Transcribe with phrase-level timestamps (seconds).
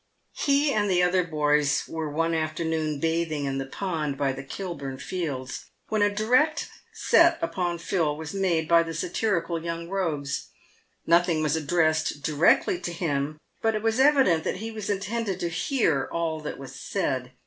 [0.33, 4.97] He and the other boys were one afternoon bathing in the pond by the Kilburn
[4.97, 10.47] fields, when a direct set upon Phil was made by the satirical young rogues.
[11.05, 15.49] Nothing was addressed directly to him, but it was evident that he was intended to
[15.49, 17.33] hear all that was said.